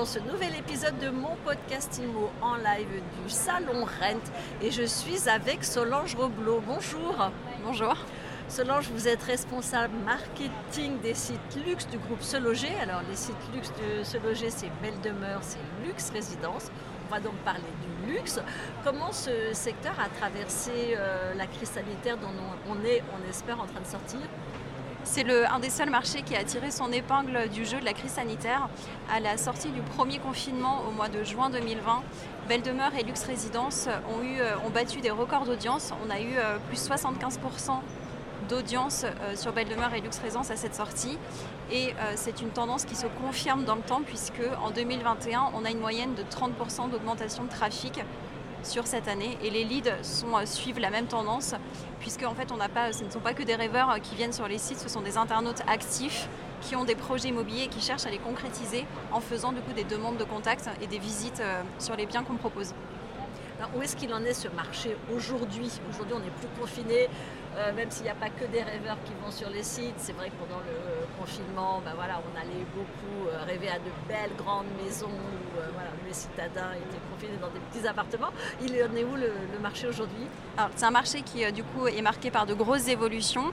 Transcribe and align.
ce 0.00 0.18
nouvel 0.18 0.56
épisode 0.56 0.98
de 0.98 1.10
mon 1.10 1.36
podcast 1.44 2.00
IMO 2.02 2.30
en 2.40 2.56
live 2.56 2.88
du 2.88 3.30
Salon 3.30 3.84
Rent 3.84 4.32
et 4.60 4.70
je 4.70 4.82
suis 4.82 5.28
avec 5.28 5.62
Solange 5.62 6.16
Roblot. 6.16 6.60
Bonjour. 6.66 7.30
Bonjour. 7.62 7.94
Solange, 8.48 8.88
vous 8.88 9.06
êtes 9.06 9.22
responsable 9.22 9.94
marketing 10.04 10.98
des 11.02 11.14
sites 11.14 11.38
luxe 11.66 11.86
du 11.86 11.98
groupe 11.98 12.22
Se 12.22 12.38
Loger. 12.38 12.74
Alors 12.80 13.02
les 13.08 13.14
sites 13.14 13.36
luxe 13.54 13.70
de 13.70 14.02
Se 14.02 14.16
Loger, 14.16 14.50
c'est 14.50 14.70
Belle 14.80 14.98
Demeure, 15.02 15.40
c'est 15.42 15.60
Luxe 15.84 16.10
Résidence. 16.10 16.72
On 17.06 17.14
va 17.14 17.20
donc 17.20 17.34
parler 17.44 17.60
du 18.06 18.12
luxe. 18.12 18.40
Comment 18.82 19.12
ce 19.12 19.52
secteur 19.52 19.94
a 20.00 20.08
traversé 20.08 20.96
euh, 20.96 21.34
la 21.34 21.46
crise 21.46 21.68
sanitaire 21.68 22.16
dont 22.16 22.32
on 22.68 22.84
est, 22.84 23.04
on 23.14 23.28
espère, 23.28 23.60
en 23.60 23.66
train 23.66 23.80
de 23.80 23.86
sortir? 23.86 24.20
C'est 25.04 25.28
un 25.30 25.58
des 25.58 25.70
seuls 25.70 25.90
marchés 25.90 26.22
qui 26.22 26.36
a 26.36 26.44
tiré 26.44 26.70
son 26.70 26.92
épingle 26.92 27.48
du 27.48 27.64
jeu 27.64 27.80
de 27.80 27.84
la 27.84 27.92
crise 27.92 28.12
sanitaire. 28.12 28.68
À 29.12 29.20
la 29.20 29.36
sortie 29.36 29.70
du 29.70 29.80
premier 29.80 30.18
confinement 30.18 30.82
au 30.88 30.92
mois 30.92 31.08
de 31.08 31.22
juin 31.24 31.50
2020, 31.50 32.02
Belle 32.48 32.62
Demeure 32.62 32.92
et 32.98 33.02
Luxe 33.02 33.24
Résidence 33.24 33.88
euh, 33.88 34.54
ont 34.66 34.70
battu 34.70 35.00
des 35.00 35.10
records 35.10 35.44
d'audience. 35.44 35.92
On 36.06 36.10
a 36.10 36.20
eu 36.20 36.36
euh, 36.36 36.58
plus 36.68 36.88
75% 36.88 37.80
d'audience 38.48 39.04
euh, 39.04 39.36
sur 39.36 39.52
Belle 39.52 39.68
Demeure 39.68 39.92
et 39.94 40.00
Luxe 40.00 40.18
Résidence 40.18 40.50
à 40.50 40.56
cette 40.56 40.74
sortie. 40.74 41.18
Et 41.70 41.94
c'est 42.16 42.42
une 42.42 42.50
tendance 42.50 42.84
qui 42.84 42.94
se 42.94 43.06
confirme 43.06 43.64
dans 43.64 43.76
le 43.76 43.80
temps 43.80 44.02
puisque 44.04 44.42
en 44.62 44.70
2021, 44.70 45.52
on 45.54 45.64
a 45.64 45.70
une 45.70 45.78
moyenne 45.78 46.14
de 46.14 46.22
30% 46.22 46.90
d'augmentation 46.90 47.44
de 47.44 47.48
trafic 47.48 47.98
sur 48.62 48.86
cette 48.86 49.08
année 49.08 49.36
et 49.42 49.50
les 49.50 49.64
leads 49.64 49.88
euh, 49.88 50.46
suivent 50.46 50.78
la 50.78 50.90
même 50.90 51.06
tendance 51.06 51.54
puisque 52.00 52.24
en 52.24 52.34
fait 52.34 52.50
on 52.52 52.56
n'a 52.56 52.68
pas, 52.68 52.92
ce 52.92 53.04
ne 53.04 53.10
sont 53.10 53.20
pas 53.20 53.34
que 53.34 53.42
des 53.42 53.54
rêveurs 53.54 53.90
euh, 53.90 53.98
qui 53.98 54.14
viennent 54.14 54.32
sur 54.32 54.48
les 54.48 54.58
sites, 54.58 54.78
ce 54.78 54.88
sont 54.88 55.00
des 55.00 55.16
internautes 55.16 55.62
actifs 55.66 56.28
qui 56.60 56.76
ont 56.76 56.84
des 56.84 56.94
projets 56.94 57.28
immobiliers 57.28 57.64
et 57.64 57.68
qui 57.68 57.80
cherchent 57.80 58.06
à 58.06 58.10
les 58.10 58.18
concrétiser 58.18 58.86
en 59.12 59.20
faisant 59.20 59.52
du 59.52 59.60
coup 59.60 59.72
des 59.72 59.84
demandes 59.84 60.16
de 60.16 60.24
contact 60.24 60.70
et 60.80 60.86
des 60.86 60.98
visites 60.98 61.40
euh, 61.40 61.62
sur 61.78 61.96
les 61.96 62.06
biens 62.06 62.22
qu'on 62.22 62.36
propose. 62.36 62.72
Où 63.74 63.82
est-ce 63.82 63.96
qu'il 63.96 64.12
en 64.12 64.24
est 64.24 64.34
ce 64.34 64.48
marché 64.48 64.96
aujourd'hui? 65.14 65.70
Aujourd'hui, 65.88 66.14
on 66.16 66.20
n'est 66.20 66.30
plus 66.30 66.48
confiné, 66.60 67.08
même 67.76 67.90
s'il 67.90 68.04
n'y 68.04 68.10
a 68.10 68.14
pas 68.14 68.30
que 68.30 68.44
des 68.46 68.62
rêveurs 68.62 68.98
qui 69.04 69.12
vont 69.22 69.30
sur 69.30 69.50
les 69.50 69.62
sites. 69.62 69.94
C'est 69.98 70.12
vrai 70.12 70.30
que 70.30 70.34
pendant 70.34 70.60
le 70.60 71.06
confinement, 71.18 71.80
ben 71.84 71.92
voilà, 71.94 72.20
on 72.20 72.40
allait 72.40 72.66
beaucoup 72.74 73.28
rêver 73.46 73.68
à 73.68 73.78
de 73.78 73.90
belles 74.08 74.36
grandes 74.36 74.66
maisons 74.82 75.08
où 75.08 76.06
les 76.06 76.12
citadins 76.12 76.72
étaient 76.72 77.02
confinés 77.10 77.38
dans 77.40 77.48
des 77.48 77.60
petits 77.60 77.86
appartements. 77.86 78.30
Il 78.60 78.72
en 78.72 78.94
est 78.96 79.04
où 79.04 79.16
le, 79.16 79.32
marché 79.60 79.86
aujourd'hui? 79.86 80.26
C'est 80.76 80.84
un 80.84 80.90
marché 80.90 81.22
qui, 81.22 81.44
euh, 81.44 81.50
du 81.50 81.62
coup, 81.62 81.86
est 81.86 82.02
marqué 82.02 82.30
par 82.30 82.46
de 82.46 82.54
grosses 82.54 82.88
évolutions. 82.88 83.52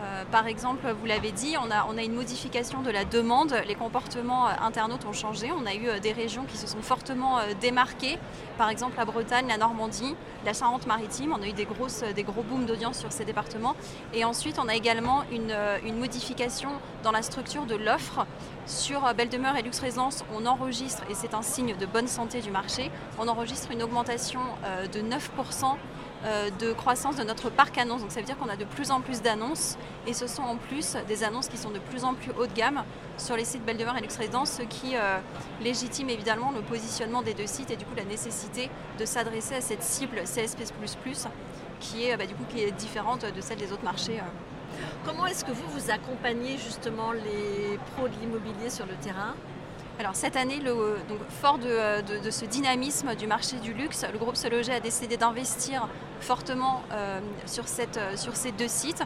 Euh, 0.00 0.24
par 0.30 0.46
exemple, 0.46 0.86
vous 0.98 1.06
l'avez 1.06 1.32
dit, 1.32 1.56
on 1.58 1.70
a, 1.70 2.02
une 2.02 2.14
modification 2.14 2.80
de 2.82 2.90
la 2.90 3.04
demande. 3.04 3.54
Les 3.66 3.74
comportements 3.74 4.48
euh, 4.48 4.52
internautes 4.62 5.04
ont 5.04 5.12
changé. 5.12 5.50
On 5.52 5.66
a 5.66 5.74
eu 5.74 6.00
des 6.00 6.12
régions 6.12 6.44
qui 6.44 6.56
se 6.56 6.66
sont 6.66 6.80
fortement 6.80 7.38
démarquées. 7.60 8.18
Par 8.56 8.70
exemple, 8.70 8.96
la 8.96 9.04
Bretagne, 9.04 9.46
la 9.48 9.58
Normandie, 9.58 10.14
la 10.44 10.52
Charente-Maritime. 10.52 11.34
On 11.38 11.42
a 11.42 11.46
eu 11.46 11.52
des, 11.52 11.66
des 12.14 12.22
gros 12.22 12.42
booms 12.42 12.66
d'audience 12.66 12.98
sur 12.98 13.12
ces 13.12 13.24
départements. 13.24 13.76
Et 14.14 14.24
ensuite, 14.24 14.58
on 14.58 14.68
a 14.68 14.74
également 14.74 15.24
une, 15.30 15.98
modification 15.98 16.70
dans 17.02 17.12
la 17.12 17.22
structure 17.22 17.66
de 17.66 17.74
l'offre. 17.74 18.26
Sur 18.66 19.02
Belle 19.14 19.28
et 19.58 19.62
Luxe 19.62 19.80
Résidence, 19.80 20.24
on 20.32 20.46
enregistre, 20.46 21.02
et 21.10 21.14
c'est 21.14 21.34
un 21.34 21.42
signe 21.42 21.76
de 21.76 21.86
bonne 21.86 22.06
santé 22.06 22.40
du 22.40 22.50
marché, 22.50 22.90
on 23.18 23.26
enregistre 23.28 23.70
une 23.72 23.82
augmentation 23.82 24.40
de 24.92 25.00
9% 25.00 25.04
euh, 25.04 25.74
de 26.60 26.72
croissance 26.72 27.16
de 27.16 27.24
notre 27.24 27.50
parc 27.50 27.78
annonce. 27.78 28.02
Donc 28.02 28.12
ça 28.12 28.20
veut 28.20 28.26
dire 28.26 28.36
qu'on 28.36 28.48
a 28.48 28.56
de 28.56 28.64
plus 28.64 28.90
en 28.90 29.00
plus 29.00 29.22
d'annonces 29.22 29.78
et 30.06 30.12
ce 30.12 30.26
sont 30.26 30.42
en 30.42 30.56
plus 30.56 30.96
des 31.08 31.24
annonces 31.24 31.48
qui 31.48 31.56
sont 31.56 31.70
de 31.70 31.78
plus 31.78 32.04
en 32.04 32.14
plus 32.14 32.30
haut 32.38 32.46
de 32.46 32.52
gamme 32.52 32.82
sur 33.16 33.36
les 33.36 33.44
sites 33.44 33.64
Belle 33.64 33.80
et 33.80 34.00
Luxe 34.00 34.16
Résidence, 34.16 34.52
ce 34.52 34.62
qui 34.62 34.96
euh, 34.96 35.18
légitime 35.62 36.10
évidemment 36.10 36.52
le 36.52 36.60
positionnement 36.62 37.22
des 37.22 37.34
deux 37.34 37.46
sites 37.46 37.70
et 37.70 37.76
du 37.76 37.84
coup 37.84 37.94
la 37.96 38.04
nécessité 38.04 38.70
de 38.98 39.04
s'adresser 39.04 39.54
à 39.54 39.60
cette 39.60 39.82
cible 39.82 40.22
CSP++ 40.24 40.64
qui 41.80 42.04
est, 42.04 42.16
bah, 42.16 42.26
du 42.26 42.34
coup, 42.34 42.44
différente 42.78 43.24
de 43.24 43.40
celle 43.40 43.58
des 43.58 43.72
autres 43.72 43.84
marchés. 43.84 44.18
Euh. 44.18 44.84
Comment 45.04 45.26
est-ce 45.26 45.44
que 45.44 45.50
vous 45.50 45.68
vous 45.70 45.90
accompagnez 45.90 46.56
justement 46.58 47.12
les 47.12 47.78
pros 47.92 48.06
de 48.06 48.14
l'immobilier 48.20 48.70
sur 48.70 48.86
le 48.86 48.94
terrain? 48.94 49.34
Alors 50.00 50.16
cette 50.16 50.36
année, 50.36 50.60
fort 51.42 51.58
de, 51.58 52.30
ce 52.30 52.46
dynamisme 52.46 53.14
du 53.14 53.26
marché 53.26 53.58
du 53.58 53.74
luxe, 53.74 54.06
le 54.10 54.18
groupe 54.18 54.34
Se 54.34 54.70
a 54.70 54.80
décidé 54.80 55.18
d'investir 55.18 55.88
fortement 56.20 56.82
euh, 56.92 57.20
sur, 57.44 57.64
euh, 57.64 58.16
sur 58.16 58.34
ces 58.34 58.50
deux 58.52 58.66
sites. 58.66 59.02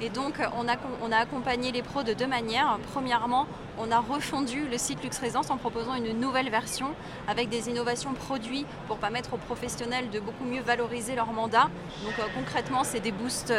Et 0.00 0.08
donc 0.08 0.34
on 0.56 1.10
a 1.12 1.16
accompagné 1.16 1.72
les 1.72 1.82
pros 1.82 2.04
de 2.04 2.12
deux 2.12 2.28
manières. 2.28 2.78
Premièrement, 2.92 3.48
on 3.78 3.90
a 3.90 4.00
refondu 4.00 4.66
le 4.68 4.78
site 4.78 5.02
Luxe 5.02 5.18
Résidence 5.18 5.50
en 5.50 5.56
proposant 5.56 5.94
une 5.94 6.18
nouvelle 6.18 6.50
version 6.50 6.88
avec 7.28 7.48
des 7.48 7.68
innovations 7.68 8.12
produits 8.14 8.66
pour 8.88 8.98
permettre 8.98 9.34
aux 9.34 9.38
professionnels 9.38 10.10
de 10.10 10.20
beaucoup 10.20 10.44
mieux 10.44 10.62
valoriser 10.62 11.14
leur 11.14 11.32
mandat. 11.32 11.68
Donc 12.04 12.18
euh, 12.18 12.22
concrètement, 12.34 12.84
c'est 12.84 13.00
des 13.00 13.12
boosts, 13.12 13.52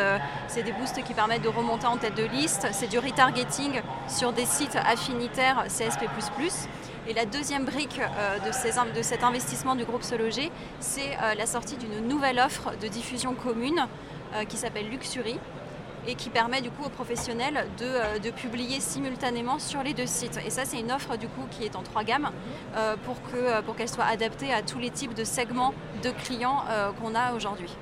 c'est 0.47 0.63
des 0.63 0.71
boosts 0.71 1.03
qui 1.03 1.13
permettent 1.13 1.43
de 1.43 1.49
remonter 1.49 1.87
en 1.87 1.97
tête 1.97 2.15
de 2.15 2.23
liste. 2.23 2.67
C'est 2.71 2.87
du 2.87 2.99
retargeting 2.99 3.81
sur 4.07 4.33
des 4.33 4.45
sites 4.45 4.75
affinitaires 4.75 5.65
CSP++. 5.67 6.07
Et 7.09 7.13
la 7.13 7.25
deuxième 7.25 7.63
brique 7.63 8.01
euh, 8.01 8.37
de, 8.39 9.01
cet 9.01 9.23
investissement 9.23 9.75
du 9.75 9.85
groupe 9.85 10.03
Sologer, 10.03 10.51
c'est 10.81 11.15
euh, 11.21 11.35
la 11.35 11.45
sortie 11.45 11.77
d'une 11.77 12.05
nouvelle 12.05 12.37
offre 12.37 12.73
de 12.81 12.87
diffusion 12.89 13.33
commune 13.33 13.87
euh, 14.35 14.43
qui 14.43 14.57
s'appelle 14.57 14.89
Luxury 14.89 15.39
et 16.07 16.15
qui 16.15 16.29
permet 16.29 16.61
du 16.61 16.71
coup 16.71 16.83
aux 16.85 16.89
professionnels 16.89 17.67
de, 17.77 18.31
publier 18.31 18.79
simultanément 18.79 19.59
sur 19.59 19.83
les 19.83 19.93
deux 19.93 20.05
sites. 20.05 20.39
Et 20.45 20.49
ça, 20.49 20.63
c'est 20.65 20.79
une 20.79 20.91
offre 20.91 21.17
du 21.17 21.27
coup 21.27 21.45
qui 21.51 21.63
est 21.63 21.75
en 21.75 21.83
trois 21.83 22.03
gammes 22.03 22.31
pour 23.03 23.15
qu'elle 23.29 23.63
pour 23.63 23.75
qu'elle 23.75 23.89
soit 23.89 24.05
adaptée 24.05 24.53
à 24.53 24.61
tous 24.61 24.79
les 24.79 24.89
types 24.89 25.13
de 25.13 25.23
segments 25.23 25.73
de 26.03 26.11
clients 26.11 26.63
qu'on 27.01 27.15
a 27.15 27.33
aujourd'hui. 27.33 27.75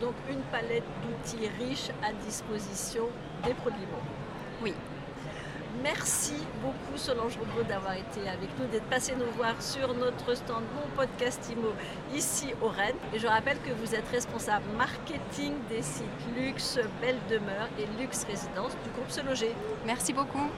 Donc 0.00 0.14
une 0.28 0.42
palette 0.50 0.84
d'outils 1.02 1.48
riches 1.58 1.90
à 2.02 2.12
disposition 2.24 3.04
des 3.44 3.54
produits 3.54 3.86
Oui. 4.62 4.74
Merci 5.80 6.34
beaucoup 6.60 6.96
Solange 6.96 7.38
Robot 7.38 7.62
d'avoir 7.66 7.94
été 7.94 8.28
avec 8.28 8.50
nous, 8.58 8.66
d'être 8.66 8.88
passé 8.90 9.14
nous 9.16 9.30
voir 9.36 9.60
sur 9.62 9.94
notre 9.94 10.34
stand 10.34 10.64
Mon 10.74 10.88
Podcast 10.94 11.48
Imo 11.50 11.72
ici 12.14 12.52
au 12.60 12.68
Rennes. 12.68 12.96
Et 13.14 13.18
je 13.18 13.26
rappelle 13.26 13.58
que 13.62 13.72
vous 13.72 13.94
êtes 13.94 14.06
responsable 14.08 14.66
marketing 14.76 15.54
des 15.70 15.82
sites 15.82 16.04
Luxe, 16.36 16.78
Belle 17.00 17.18
Demeure 17.30 17.68
et 17.78 17.86
Luxe 18.00 18.24
Résidence 18.24 18.72
du 18.84 18.90
groupe 18.90 19.10
Se 19.10 19.22
Loger. 19.22 19.54
Merci 19.86 20.12
beaucoup. 20.12 20.50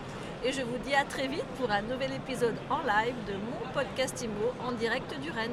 Et 0.45 0.53
je 0.53 0.63
vous 0.63 0.79
dis 0.85 0.95
à 0.95 1.05
très 1.05 1.29
vite 1.29 1.47
pour 1.59 1.71
un 1.71 1.83
nouvel 1.83 2.13
épisode 2.13 2.57
en 2.69 2.79
live 2.79 3.15
de 3.29 3.35
Mon 3.35 3.73
Podcast 3.73 4.21
Imo 4.23 4.53
en 4.67 4.73
direct 4.73 5.19
du 5.21 5.31
Rennes. 5.31 5.53